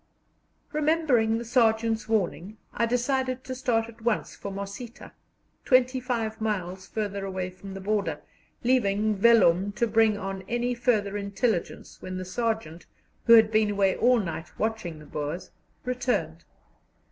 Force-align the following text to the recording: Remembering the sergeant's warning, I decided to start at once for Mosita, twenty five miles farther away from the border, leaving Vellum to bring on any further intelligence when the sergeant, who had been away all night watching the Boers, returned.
Remembering 0.73 1.37
the 1.37 1.45
sergeant's 1.45 2.09
warning, 2.09 2.57
I 2.73 2.87
decided 2.87 3.43
to 3.43 3.53
start 3.53 3.87
at 3.87 4.01
once 4.01 4.35
for 4.35 4.51
Mosita, 4.51 5.11
twenty 5.63 5.99
five 5.99 6.41
miles 6.41 6.87
farther 6.87 7.23
away 7.23 7.51
from 7.51 7.75
the 7.75 7.81
border, 7.81 8.19
leaving 8.63 9.13
Vellum 9.15 9.73
to 9.73 9.85
bring 9.85 10.17
on 10.17 10.41
any 10.49 10.73
further 10.73 11.17
intelligence 11.17 12.01
when 12.01 12.17
the 12.17 12.25
sergeant, 12.25 12.87
who 13.25 13.33
had 13.33 13.51
been 13.51 13.69
away 13.69 13.95
all 13.95 14.19
night 14.19 14.57
watching 14.57 14.97
the 14.97 15.05
Boers, 15.05 15.51
returned. 15.85 16.45